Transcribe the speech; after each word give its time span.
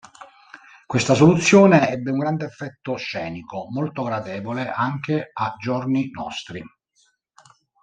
Questa 0.87 1.13
soluzione 1.13 1.89
ebbe 1.91 2.09
un 2.09 2.17
grande 2.17 2.45
effetto 2.45 2.95
scenico, 2.95 3.67
molto 3.69 4.01
gradevole 4.01 4.67
anche 4.71 5.29
a 5.31 5.53
giorni 5.59 6.09
nostri. 6.09 6.63